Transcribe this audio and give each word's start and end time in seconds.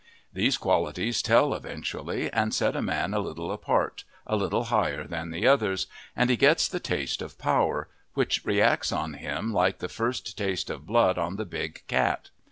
These 0.33 0.57
qualities 0.57 1.21
tell 1.21 1.53
eventually, 1.53 2.33
and 2.33 2.55
set 2.55 2.75
a 2.75 2.81
man 2.81 3.13
a 3.13 3.19
little 3.19 3.51
apart, 3.51 4.03
a 4.25 4.35
little 4.35 4.63
higher 4.63 5.03
than 5.03 5.29
the 5.29 5.45
others, 5.45 5.85
and 6.15 6.31
he 6.31 6.37
gets 6.37 6.67
the 6.67 6.79
taste 6.79 7.21
of 7.21 7.37
power, 7.37 7.87
which 8.15 8.43
reacts 8.43 8.91
on 8.91 9.13
him 9.13 9.53
like 9.53 9.77
the 9.77 9.87
first 9.87 10.35
taste 10.35 10.71
of 10.71 10.87
blood 10.87 11.19
on 11.19 11.35
the 11.35 11.45
big 11.45 11.83
cat. 11.87 12.31